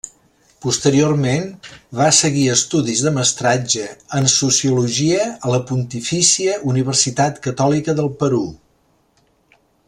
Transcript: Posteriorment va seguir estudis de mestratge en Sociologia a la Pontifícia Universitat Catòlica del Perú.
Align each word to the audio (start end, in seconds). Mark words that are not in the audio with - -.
Posteriorment 0.65 1.43
va 1.99 2.07
seguir 2.19 2.45
estudis 2.53 3.03
de 3.07 3.11
mestratge 3.17 3.85
en 4.21 4.31
Sociologia 4.37 5.29
a 5.29 5.53
la 5.57 5.61
Pontifícia 5.73 6.57
Universitat 6.75 7.39
Catòlica 7.49 7.97
del 8.01 8.11
Perú. 8.25 8.43